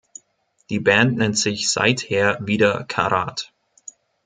[0.71, 3.53] Die Band nennt sich seither wieder „Karat“.